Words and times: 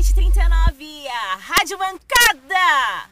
meia-noite 0.00 0.10
e 0.10 0.14
39, 0.14 1.08
a 1.08 1.36
Rádio 1.36 1.78
Mancada! 1.78 3.10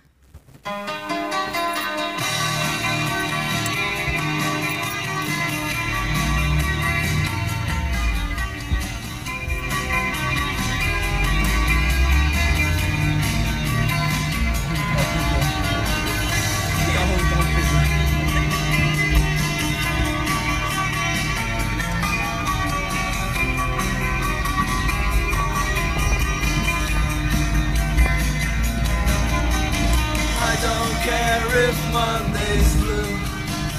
If 31.54 31.92
Monday's 31.92 32.76
blue, 32.76 33.18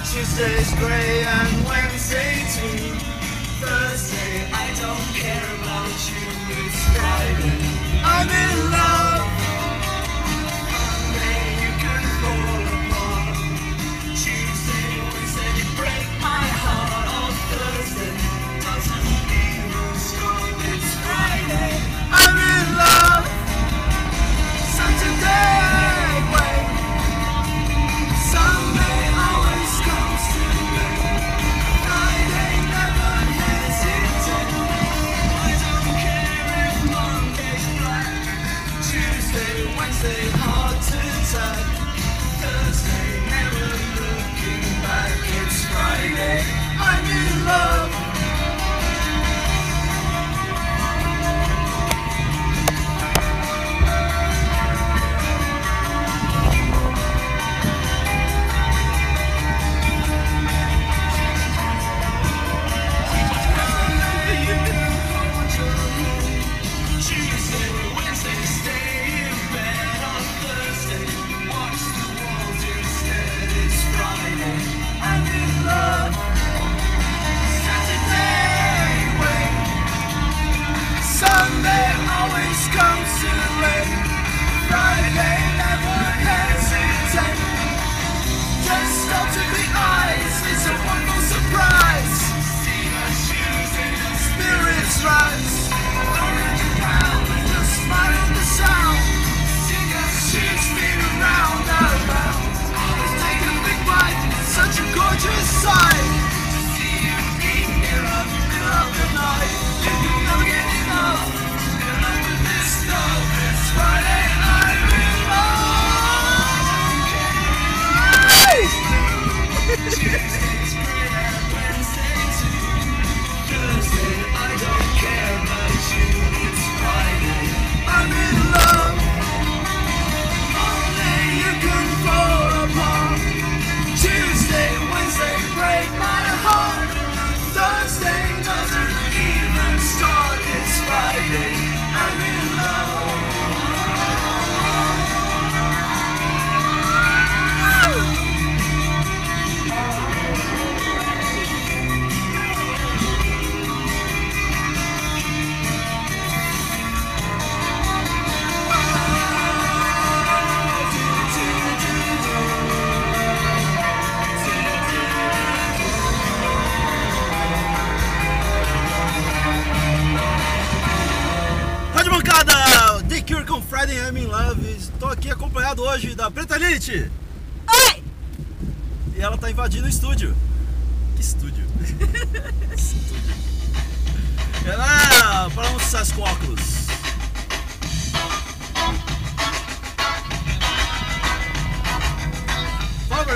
Tuesday's 0.09 0.73
grey, 0.75 1.23
and 1.23 1.65
Wednesday 1.67 2.43
too. 2.55 2.95
Thursday, 3.61 4.47
I 4.53 4.67
don't 4.79 5.07
care 5.13 5.49
about 5.61 5.97
you. 6.09 6.27
It's 6.63 6.81
Friday, 6.95 8.01
I'm 8.03 8.29
in 8.29 8.71
love. 8.71 9.08
Tuesday, 39.29 39.77
Wednesday 39.77 40.29
hard 40.41 40.81
to 40.81 40.97
tag. 41.29 41.65
Thursday 42.41 43.09
never 43.29 43.69
looking 44.01 44.81
back. 44.81 45.13
It's 45.37 45.65
Friday. 45.65 46.41
I'm 46.79 47.05
in 47.05 47.45
love. 47.45 47.98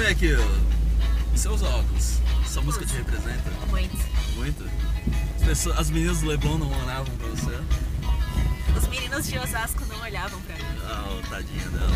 Mim 0.03 0.09
aqui, 0.09 0.35
usa 1.33 1.65
óculos? 1.65 2.19
Essa 2.43 2.59
música 2.59 2.85
te 2.85 2.93
representa 2.93 3.49
Muito. 3.69 3.97
muito? 4.35 4.69
As, 5.37 5.43
pessoas, 5.43 5.79
as 5.79 5.89
meninas 5.89 6.19
do 6.19 6.27
Leblon 6.27 6.57
não 6.57 6.69
olhavam 6.69 7.15
pra 7.15 7.27
você? 7.29 7.57
Os 8.77 8.87
meninos 8.89 9.25
de 9.25 9.39
Osasco 9.39 9.85
não 9.85 10.01
olhavam 10.01 10.41
pra 10.41 10.55
mim. 10.55 10.61
Ah, 10.85 11.05
oh, 11.09 11.21
tadinha 11.29 11.69
dela. 11.69 11.93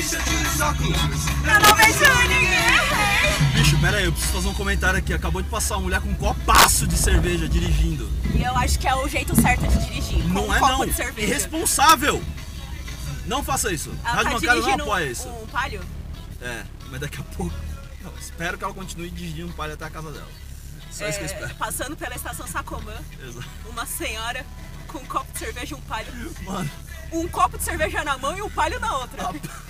bicho, 0.00 0.16
eu 0.16 0.50
os 0.50 0.60
óculos. 0.60 0.96
Eu 0.96 1.60
não 1.60 1.76
vejo 1.76 2.28
ninguém. 2.28 3.52
Bicho, 3.54 3.78
pera 3.80 3.98
aí, 3.98 4.04
eu 4.06 4.12
preciso 4.12 4.32
fazer 4.32 4.48
um 4.48 4.54
comentário 4.54 4.98
aqui. 4.98 5.12
Acabou 5.12 5.42
de 5.42 5.48
passar 5.48 5.76
uma 5.76 5.82
mulher 5.82 6.00
com 6.00 6.08
um 6.08 6.14
copaço 6.14 6.86
de 6.86 6.96
cerveja 6.96 7.48
dirigindo. 7.48 8.10
E 8.34 8.42
eu 8.42 8.56
acho 8.56 8.78
que 8.78 8.88
é 8.88 8.94
o 8.94 9.06
jeito 9.06 9.38
certo 9.40 9.66
de 9.66 9.78
dirigir. 9.86 10.24
Não 10.28 10.48
um 10.48 10.54
é 10.54 10.60
não. 10.60 10.84
Irresponsável. 11.18 12.22
Não 13.26 13.44
faça 13.44 13.72
isso. 13.72 13.90
Ela 13.90 14.00
tá 14.02 14.10
Rádio 14.10 14.30
tá 14.30 14.54
Bancário 14.54 14.76
não 14.78 14.84
apoia 14.84 15.10
isso. 15.10 15.28
Um 15.28 15.46
palho. 15.46 15.82
É, 16.40 16.62
mas 16.90 17.00
daqui 17.00 17.20
a 17.20 17.36
pouco. 17.36 17.54
Espero 18.18 18.56
que 18.56 18.64
ela 18.64 18.72
continue 18.72 19.10
dirigindo 19.10 19.48
um 19.48 19.52
palho 19.52 19.74
até 19.74 19.84
a 19.84 19.90
casa 19.90 20.10
dela. 20.10 20.28
Só 20.90 21.04
é, 21.04 21.10
isso 21.10 21.18
que 21.18 21.24
eu 21.24 21.28
é, 21.28 21.32
espero. 21.32 21.54
Passando 21.56 21.96
pela 21.96 22.16
estação 22.16 22.46
Sacomã, 22.46 22.94
Exato. 23.22 23.46
uma 23.68 23.86
senhora 23.86 24.44
com 24.88 24.98
um 24.98 25.04
copo 25.04 25.32
de 25.32 25.38
cerveja 25.38 25.74
e 25.74 25.78
um 25.78 25.80
palho. 25.82 26.12
Mano. 26.42 26.70
Um 27.12 27.28
copo 27.28 27.58
de 27.58 27.64
cerveja 27.64 28.02
na 28.02 28.18
mão 28.18 28.36
e 28.36 28.42
um 28.42 28.50
palho 28.50 28.80
na 28.80 28.98
outra. 28.98 29.28
Ah, 29.28 29.69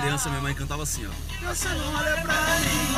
criança, 0.00 0.28
minha 0.30 0.40
mãe 0.40 0.54
cantava 0.54 0.82
assim, 0.82 1.06
ó. 1.06 1.10
Você 1.48 1.68
não 1.68 1.94
olha 1.94 2.16
pra 2.22 2.32
mim, 2.32 2.94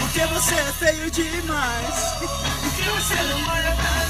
porque 0.00 0.26
você 0.26 0.54
é 0.54 0.72
feio 0.72 1.10
demais. 1.10 1.94
Porque 2.60 2.90
você 2.90 3.14
não 3.14 3.38
olha 3.48 3.72
pra 3.72 4.06
mim. 4.06 4.07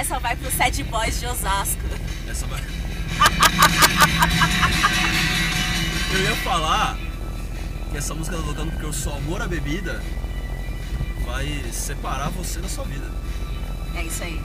essa 0.00 0.18
vai 0.18 0.34
pro 0.34 0.50
Sad 0.50 0.82
Boys 0.84 1.20
de 1.20 1.26
Osasco. 1.26 1.82
Essa 2.26 2.46
vai. 2.46 2.58
eu 6.14 6.22
ia 6.22 6.36
falar 6.36 6.96
que 7.90 7.98
essa 7.98 8.14
música 8.14 8.38
tá 8.38 8.42
tocando 8.42 8.70
porque 8.70 8.86
o 8.86 8.94
seu 8.94 9.14
amor 9.14 9.42
à 9.42 9.46
bebida 9.46 10.02
vai 11.26 11.62
separar 11.70 12.30
você 12.30 12.60
da 12.60 12.68
sua 12.68 12.84
vida. 12.84 13.06
É 13.94 14.04
isso 14.04 14.24
aí. 14.24 14.40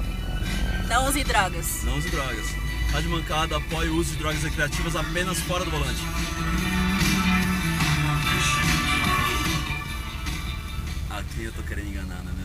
Não 0.89 1.07
use 1.07 1.23
drogas. 1.23 1.83
Não 1.85 1.97
use 1.97 2.09
drogas. 2.09 2.47
Tá 2.51 2.95
Rádio 2.95 3.11
Mancada 3.11 3.55
apoia 3.55 3.89
o 3.89 3.95
uso 3.95 4.11
de 4.11 4.17
drogas 4.17 4.43
recreativas 4.43 4.93
apenas 4.93 5.39
fora 5.39 5.63
do 5.63 5.71
volante. 5.71 6.01
Aqui 11.11 11.45
eu 11.45 11.53
tô 11.53 11.63
querendo 11.63 11.87
enganar, 11.87 12.21
né? 12.23 12.44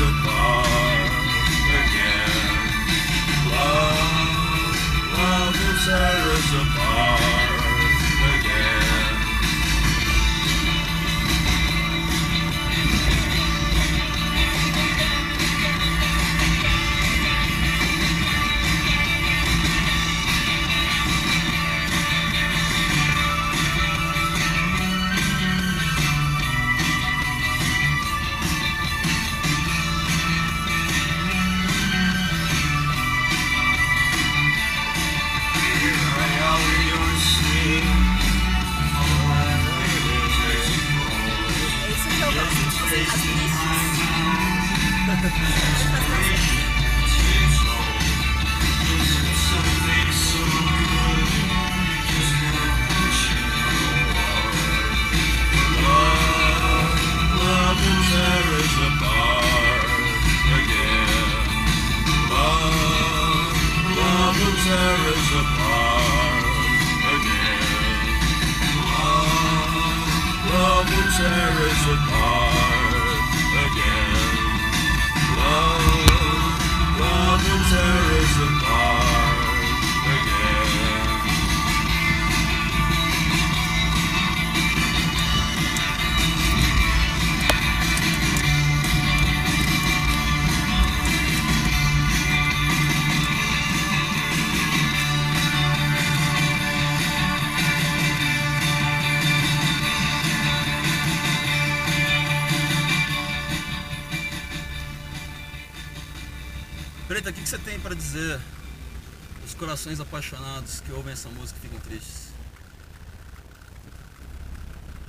apart 0.00 1.10
again. 1.80 2.30
Love, 3.50 4.76
love 5.18 5.54
will 5.54 5.78
tear 5.84 6.32
us 6.36 6.50
apart. 6.62 6.77
Corações 109.58 109.98
apaixonados 109.98 110.80
que 110.80 110.92
ouvem 110.92 111.12
essa 111.12 111.28
música 111.30 111.58
e 111.58 111.62
ficam 111.62 111.80
tristes? 111.80 112.28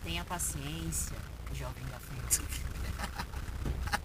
Tenha 0.03 0.25
paciência, 0.25 1.15
jovem 1.53 1.84
gafanhoto. 1.86 2.41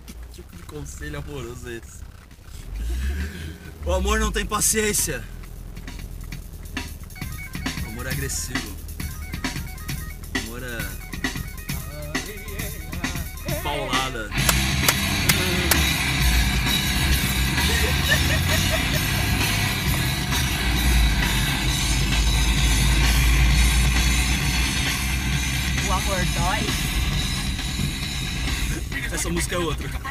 Que 0.07 0.43
tipo 0.43 0.57
de 0.57 0.63
conselho 0.65 1.19
amoroso 1.19 1.69
é 1.69 1.75
esse? 1.75 2.03
O 3.87 3.93
amor 3.93 4.21
não 4.21 4.31
tem 4.31 4.45
paciência. 4.45 5.25
O 7.85 7.87
amor 7.89 8.07
é 8.07 8.11
agressivo. 8.11 8.77
O 10.35 10.39
amor 10.41 10.63
é. 10.63 10.79
Paulada. 13.63 14.29
O 25.95 25.97
amor 25.97 26.25
dói. 26.35 26.67
Essa 29.13 29.31
música 29.31 29.55
é 29.55 29.59
outra. 29.59 29.89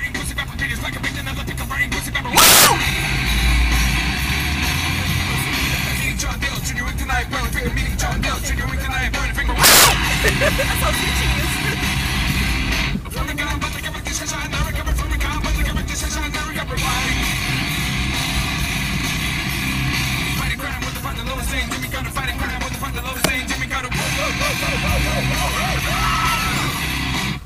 find 21.13 21.27
the 21.27 21.31
lowest 21.31 21.49
thing. 21.49 21.69
Jimmy 21.69 21.87
gotta 21.89 22.09
fight 22.09 22.29
a 22.29 22.37
crime. 22.37 22.59
When 22.61 22.69
to 22.69 22.77
find 22.77 22.95
the 22.95 23.01
lowest 23.01 23.25
thing. 23.25 23.47
Jimmy 23.47 23.67
gotta. 23.67 23.89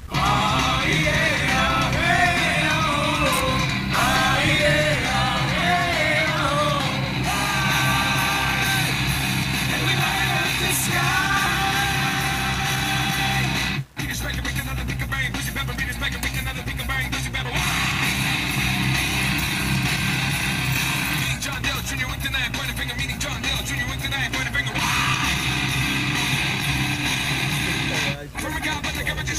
Oh 0.09 0.85
yeah. 0.87 1.46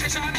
E 0.08 0.37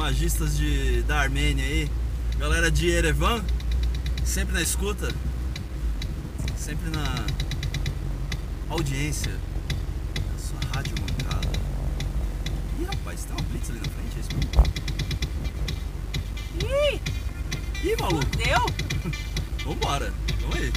magistas 0.00 0.56
de, 0.56 1.02
da 1.02 1.20
Armênia 1.20 1.62
aí. 1.62 1.86
Galera 2.38 2.70
de 2.70 2.88
Erevan, 2.88 3.44
sempre 4.24 4.54
na 4.54 4.62
escuta, 4.62 5.14
sempre 6.56 6.88
na 6.88 7.26
audiência 8.70 9.30
sua 10.38 10.58
rádio 10.74 10.94
mancada. 10.98 11.50
Ih, 12.80 12.84
rapaz, 12.84 13.24
tem 13.24 13.36
uma 13.36 13.42
blitz 13.42 13.68
ali 13.68 13.78
na 13.78 13.84
frente, 13.84 14.16
é 14.16 14.20
isso 14.20 14.30
mesmo? 14.34 14.52
Ih, 16.64 17.00
Ih, 17.86 17.96
maluco, 18.00 18.36
deu? 18.38 18.64
vambora, 19.66 20.14
vamos 20.40 20.56
aí. 20.56 20.72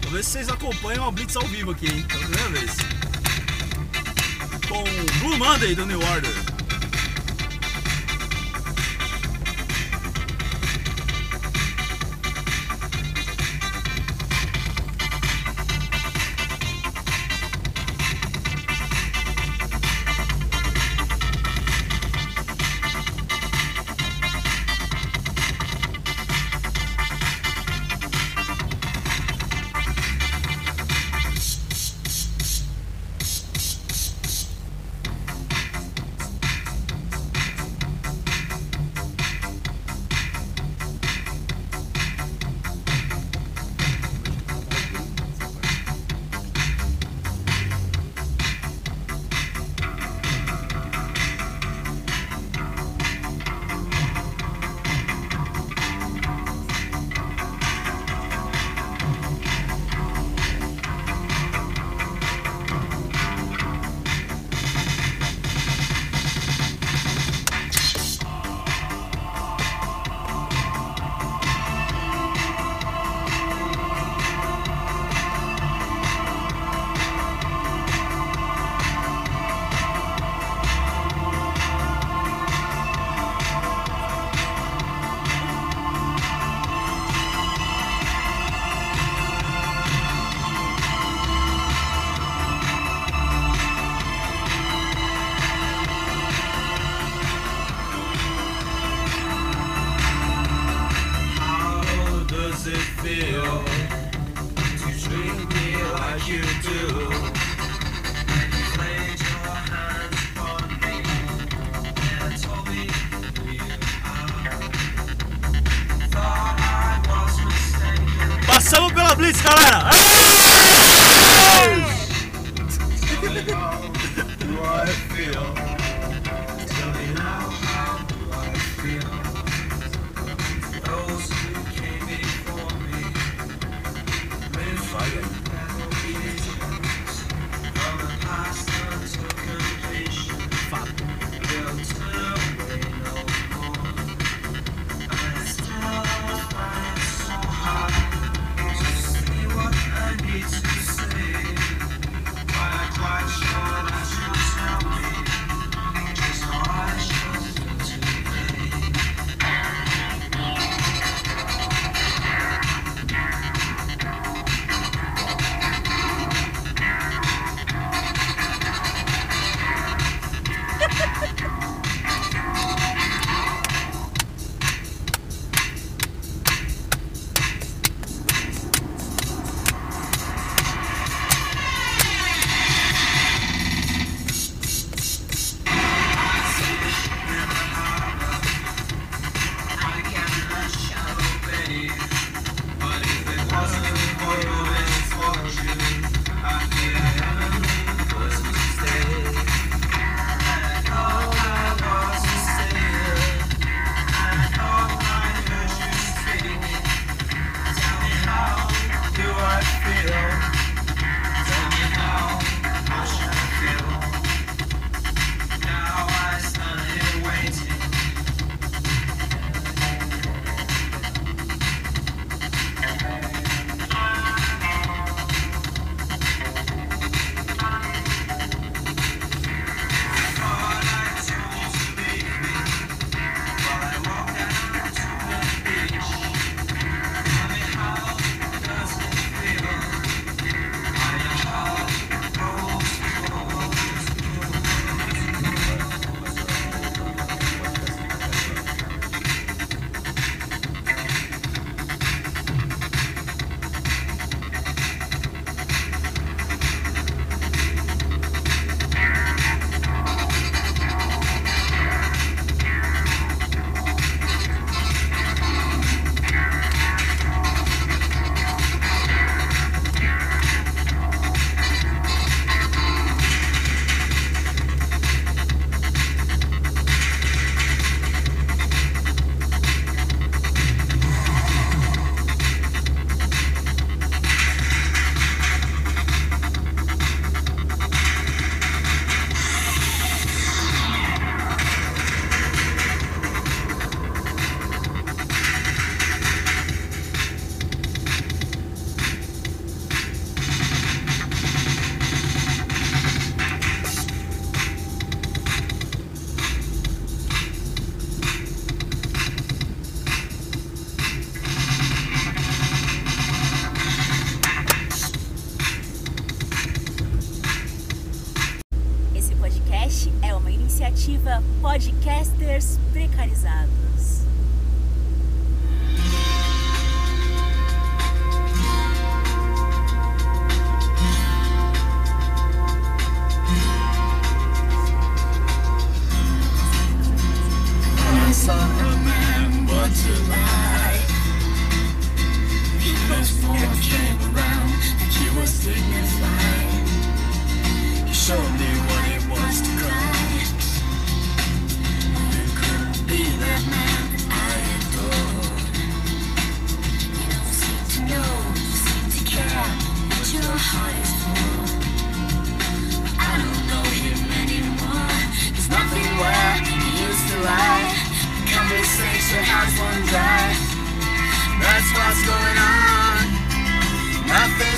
Talvez 0.00 0.26
vocês 0.26 0.48
acompanham 0.48 1.06
a 1.06 1.10
blitz 1.10 1.36
ao 1.36 1.46
vivo 1.46 1.72
aqui, 1.72 1.88
hein, 1.88 2.06
pela 2.08 2.26
primeira 2.26 2.48
vez. 2.48 2.76
Com 4.66 4.82
Blue 5.18 5.36
Monday 5.36 5.74
do 5.74 5.84
New 5.84 6.00
Order. 6.00 6.53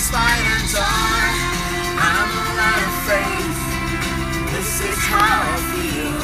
spiders 0.06 0.72
are. 0.78 1.30
I'm 1.98 2.30
not 2.54 2.78
afraid. 2.94 3.50
This 4.54 4.70
is 4.86 5.00
how 5.10 5.38
I 5.42 5.58
feel. 5.74 6.18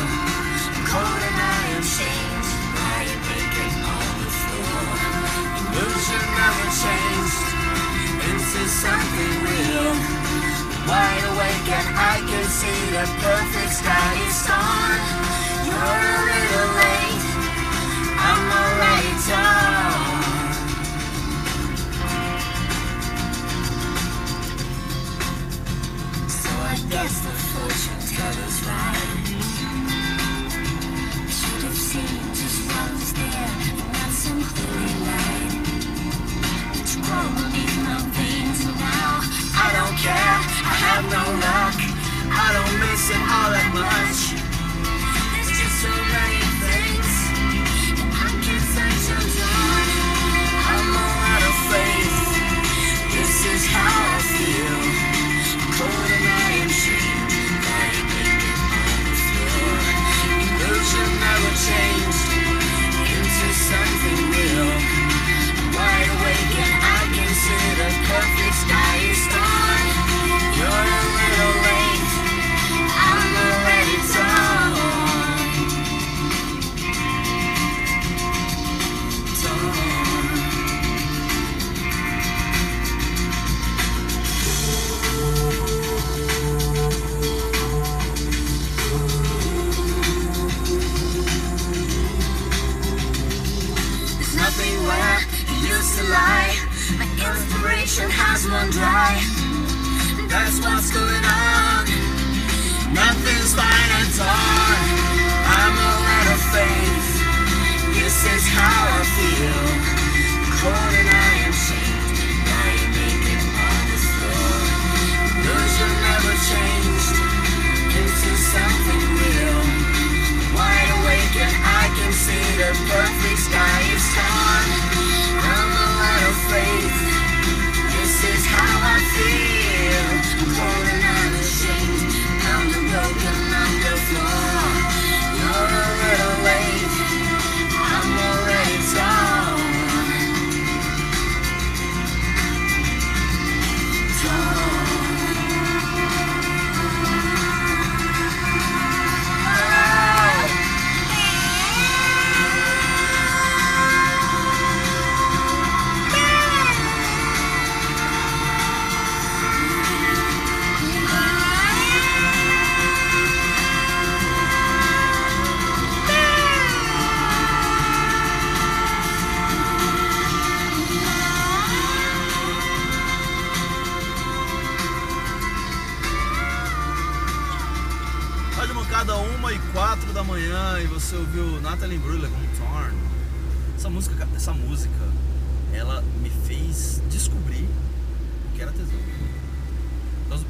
Cold 0.87 1.23
and 1.29 1.39
I 1.43 1.63
am 1.75 1.83
changed. 1.83 2.53
Now 2.79 2.99
you're 3.03 3.25
making 3.27 3.75
all 3.83 4.13
the 4.23 4.31
floor. 4.39 4.87
Illusion 5.67 6.25
never 6.39 6.69
changed 6.85 7.43
into 8.31 8.61
something 8.71 9.35
real. 9.51 9.91
Wide 10.87 11.27
awake 11.35 11.69
and 11.75 11.89
I 12.15 12.17
can 12.31 12.47
see 12.47 12.81
the 12.95 13.07
perfect 13.19 13.73
sky 13.83 14.11
is 14.31 14.39
torn. 14.47 15.01
You're 15.67 16.07
a 16.15 16.23
little 16.31 16.71
late. 16.79 17.25
I'm 18.31 18.43
alright, 18.63 19.19
darling. 19.27 20.12
guess 26.93 27.21
the 27.21 27.31
fortune 27.31 28.01
teller's 28.13 28.59
right. 28.69 29.27
Should 31.37 31.63
have 31.65 31.81
seen 31.89 32.21
just 32.37 32.59
what 32.69 32.93
was 32.93 33.13
there, 33.15 33.53
not 33.97 34.13
some 34.13 34.43
holy 34.53 34.95
light. 35.09 35.55
It's 36.77 36.97
grown 36.97 37.33
beneath 37.41 37.77
my 37.87 37.97
veins, 38.13 38.61
and 38.69 38.77
now 38.77 39.25
I 39.57 39.69
don't 39.77 39.97
care. 40.05 40.39
I 40.69 40.75
have 40.85 41.05
no 41.17 41.25
luck. 41.45 41.79
I 42.29 42.49
don't 42.57 42.77
miss 42.85 43.09
it 43.09 43.23
all 43.25 43.51
that 43.57 43.71
much. 43.73 44.42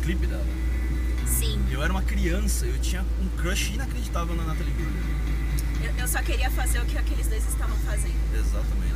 clipe 0.03 0.27
dela. 0.27 0.45
Sim. 1.27 1.65
Eu 1.71 1.83
era 1.83 1.93
uma 1.93 2.03
criança, 2.03 2.67
eu 2.67 2.79
tinha 2.81 3.05
um 3.21 3.29
crush 3.41 3.73
inacreditável 3.73 4.35
na 4.35 4.43
Natalie 4.43 4.75
Wood. 4.75 4.93
Eu, 5.83 5.93
eu, 5.99 6.09
só 6.09 6.21
queria 6.23 6.51
fazer 6.51 6.81
o 6.81 6.85
que 6.85 6.99
aqueles 6.99 7.29
dois 7.29 7.49
estavam 7.49 7.77
fazendo. 7.79 8.15
Exatamente. 8.35 8.93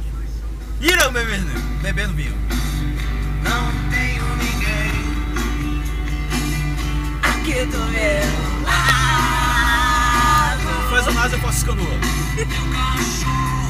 Irão 0.80 1.12
bebendo, 1.12 1.46
bebendo 1.80 2.12
vinho. 2.14 2.36
Não 3.42 3.72
tenho 3.90 4.24
ninguém 4.36 4.92
aqui 7.22 7.64
do 7.66 7.78
meu 7.78 8.62
lado. 8.64 8.76
Faz 10.90 11.08
a 11.08 11.12
NASA, 11.12 11.36
eu 11.36 11.40
posso 11.40 11.58
escanular. 11.58 12.00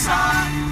side 0.00 0.69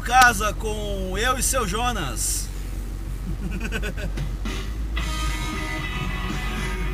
Casa 0.00 0.52
com 0.54 1.14
eu 1.16 1.38
e 1.38 1.42
seu 1.42 1.68
Jonas. 1.68 2.48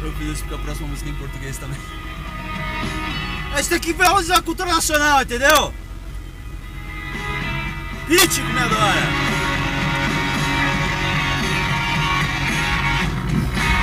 eu 0.03 0.13
fiz 0.13 0.29
isso 0.29 0.43
porque 0.43 0.55
a 0.55 0.59
próxima 0.59 0.87
música 0.89 1.09
é 1.09 1.13
em 1.13 1.17
português 1.17 1.57
também. 1.59 1.79
A 3.53 3.57
gente 3.59 3.69
tem 3.69 3.79
que 3.81 3.93
valorizar 3.93 4.35
é 4.35 4.39
a 4.39 4.43
cultura 4.43 4.73
nacional, 4.73 5.23
entendeu? 5.23 5.73
Pit 8.07 8.41
me 8.41 8.59
adora. 8.59 9.07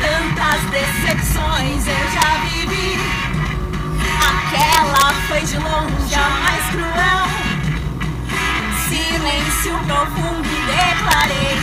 Tantas 0.02 0.62
decepções 0.70 1.88
eu 1.88 2.12
já 2.12 2.38
vivi. 2.46 3.00
Aquela 4.20 5.14
foi 5.28 5.42
de 5.42 5.58
longe 5.58 6.16
a 6.16 6.30
mais 6.30 6.70
cruel 6.72 7.43
silêncio 9.24 9.80
profundo 9.88 10.50
declarei: 10.68 11.58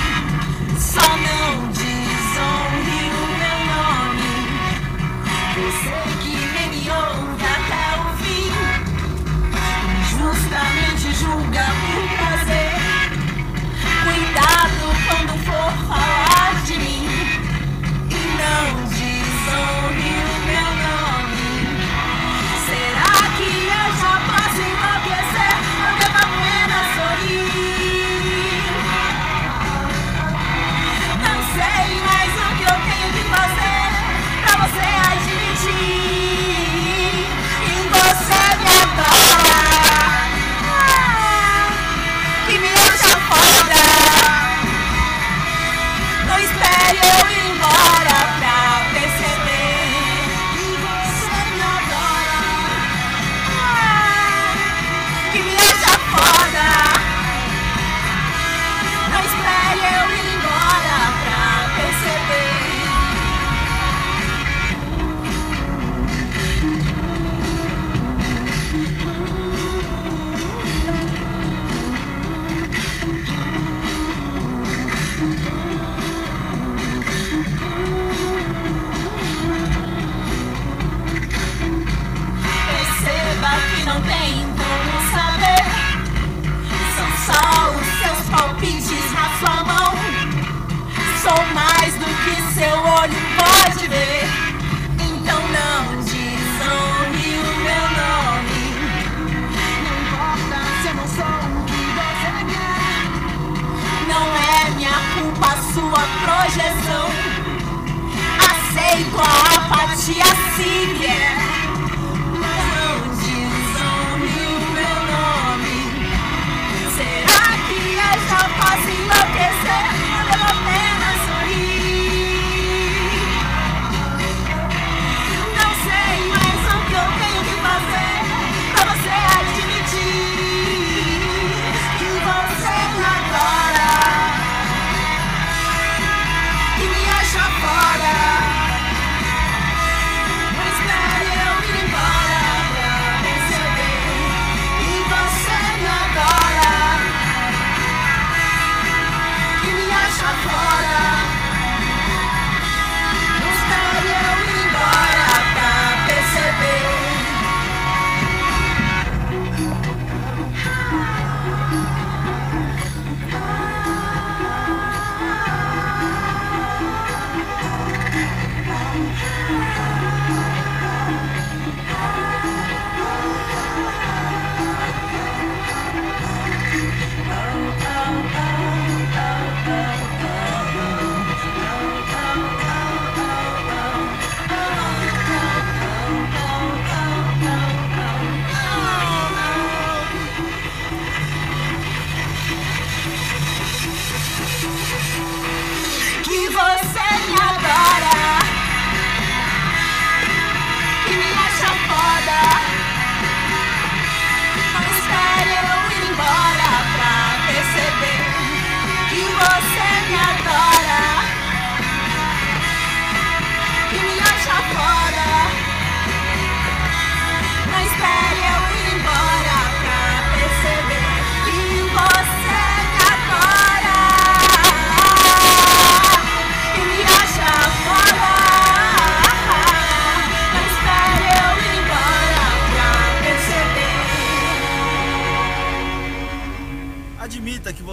só 0.78 1.16
não 1.18 1.68
diga. 1.72 1.89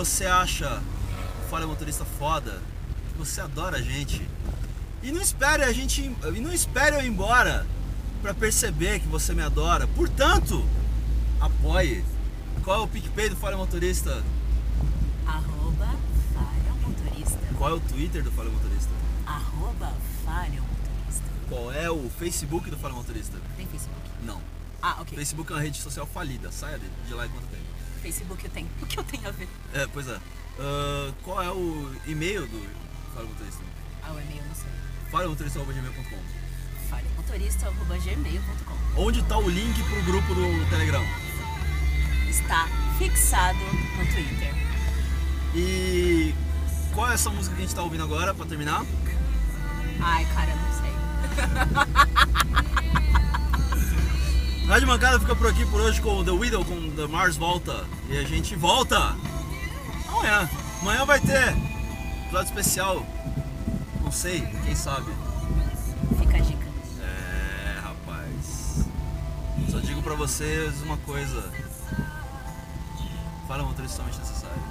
Você 0.08 0.26
acha 0.26 0.82
o 1.44 1.50
Falha 1.50 1.68
Motorista 1.68 2.06
foda, 2.06 2.62
que 3.12 3.18
você 3.18 3.42
adora 3.42 3.78
a 3.78 3.82
gente. 3.82 4.28
E 5.04 5.12
não 5.12 5.22
espere 5.22 5.64
a 5.64 5.72
gente, 5.72 6.02
e 6.02 6.40
não 6.40 6.52
espere 6.52 6.96
eu 6.96 7.02
ir 7.02 7.08
embora 7.08 7.68
para 8.22 8.34
perceber 8.34 9.00
que 9.00 9.08
você 9.08 9.34
me 9.34 9.44
adora. 9.44 9.86
Portanto, 9.86 10.66
apoie. 11.40 12.04
Qual 12.64 12.80
é 12.80 12.84
o 12.84 12.88
PicPay 12.88 13.30
do 13.30 13.36
Falha 13.36 13.58
Motorista? 13.58 14.24
Arroba 15.26 15.96
falha 16.34 16.74
motorista. 16.82 17.40
Qual 17.58 17.70
é 17.70 17.74
o 17.74 17.80
Twitter 17.80 18.24
do 18.24 18.32
Falha 18.32 18.50
Motorista? 18.50 18.92
Arroba 19.26 19.94
falha 20.26 20.62
motorista. 20.62 21.26
Qual 21.50 21.72
é 21.72 21.90
o 21.90 22.10
Facebook 22.18 22.70
do 22.70 22.78
Falha 22.78 22.94
Motorista? 22.94 23.38
Tem 23.56 23.68
Facebook? 23.68 24.02
Não. 24.24 24.42
Ah, 24.82 24.98
ok. 25.02 25.18
Facebook 25.18 25.52
é 25.52 25.56
uma 25.56 25.62
rede 25.62 25.80
social 25.80 26.08
falida. 26.08 26.52
Saia 26.52 26.80
de 26.80 26.90
de 27.08 27.14
lá 27.14 27.26
enquanto 27.26 27.48
tem. 27.50 27.67
Facebook 28.08 28.44
eu 28.46 28.52
tenho. 28.52 28.70
O 28.82 28.86
que 28.86 28.98
eu 28.98 29.04
tenho 29.04 29.28
a 29.28 29.32
ver? 29.32 29.50
É, 29.74 29.86
pois 29.88 30.08
é. 30.08 30.18
Ah, 30.60 31.12
qual 31.24 31.42
é 31.42 31.52
o 31.52 31.94
e-mail 32.06 32.48
do 32.48 32.60
Falha 33.14 33.28
Motorista? 33.28 33.62
Ah, 34.02 34.14
o 34.14 34.20
e-mail 34.20 34.42
eu 34.42 34.48
não 34.48 34.56
sei. 34.56 34.70
falhamotorista.gmail.com 35.12 36.18
falhamotorista.gmail.com 36.90 39.02
Onde 39.02 39.22
tá 39.24 39.38
o 39.38 39.50
link 39.50 39.84
pro 39.84 40.02
grupo 40.04 40.34
do 40.34 40.70
Telegram? 40.70 41.04
Está 42.30 42.68
fixado 42.98 43.60
no 43.60 44.06
Twitter. 44.14 44.54
E 45.54 46.34
qual 46.94 47.12
é 47.12 47.14
essa 47.14 47.30
música 47.30 47.54
que 47.56 47.62
a 47.62 47.66
gente 47.66 47.76
tá 47.76 47.84
ouvindo 47.84 48.04
agora, 48.04 48.34
pra 48.34 48.46
terminar? 48.46 48.86
Ai, 50.00 50.26
cara, 50.34 50.52
eu 50.52 50.58
não 50.58 50.72
sei. 50.80 50.94
Rádio 54.68 54.86
Mancada 54.86 55.18
fica 55.18 55.34
por 55.34 55.48
aqui 55.48 55.66
por 55.66 55.80
hoje 55.80 56.02
com 56.02 56.26
The 56.26 56.32
Widow, 56.32 56.66
com 56.66 56.92
The 56.92 57.08
Mars 57.08 57.38
Volta. 57.38 57.86
E 58.10 58.18
a 58.18 58.24
gente 58.24 58.54
volta 58.54 59.16
amanhã. 60.10 60.50
Amanhã 60.82 61.06
vai 61.06 61.22
ter 61.22 61.56
episódio 62.24 62.48
especial. 62.48 63.06
Não 64.04 64.12
sei, 64.12 64.42
quem 64.66 64.76
sabe. 64.76 65.10
Fica 66.20 66.36
a 66.36 66.40
dica. 66.42 66.68
É, 67.02 67.80
rapaz. 67.82 68.86
Só 69.72 69.80
digo 69.80 70.02
pra 70.02 70.16
vocês 70.16 70.82
uma 70.82 70.98
coisa. 70.98 71.50
Fala 73.48 73.64
motorista 73.64 74.04
somente 74.04 74.20
necessário. 74.20 74.62